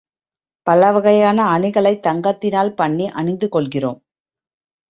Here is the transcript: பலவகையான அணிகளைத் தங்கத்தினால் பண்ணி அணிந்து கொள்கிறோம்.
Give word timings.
பலவகையான 0.67 1.43
அணிகளைத் 1.43 2.03
தங்கத்தினால் 2.07 2.73
பண்ணி 2.75 3.09
அணிந்து 3.09 3.49
கொள்கிறோம். 3.49 4.01